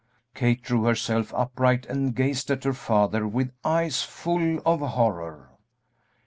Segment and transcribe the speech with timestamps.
[0.33, 5.51] Kate drew herself upright and gazed at her father with eyes full of horror.